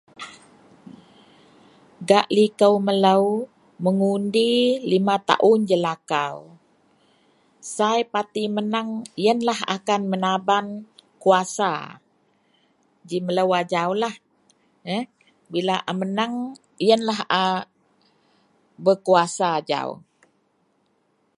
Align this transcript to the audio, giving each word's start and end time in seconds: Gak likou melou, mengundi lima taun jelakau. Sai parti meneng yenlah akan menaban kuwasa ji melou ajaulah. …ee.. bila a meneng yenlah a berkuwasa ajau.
Gak 2.09 2.25
likou 2.35 2.73
melou, 2.87 3.23
mengundi 3.83 4.49
lima 4.91 5.15
taun 5.29 5.59
jelakau. 5.69 6.37
Sai 7.75 7.99
parti 8.13 8.43
meneng 8.55 8.89
yenlah 9.25 9.59
akan 9.75 10.01
menaban 10.11 10.65
kuwasa 11.21 11.71
ji 13.07 13.17
melou 13.25 13.49
ajaulah. 13.61 14.15
…ee.. 14.95 15.01
bila 15.51 15.75
a 15.89 15.91
meneng 16.01 16.33
yenlah 16.87 17.19
a 17.41 17.43
berkuwasa 18.83 19.45
ajau. 19.59 19.89